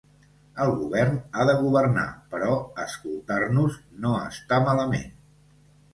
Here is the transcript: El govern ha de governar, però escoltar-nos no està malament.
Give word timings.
El 0.63 0.71
govern 0.79 1.19
ha 1.41 1.45
de 1.49 1.55
governar, 1.59 2.07
però 2.33 2.55
escoltar-nos 2.85 3.77
no 4.07 4.15
està 4.31 4.63
malament. 4.71 5.13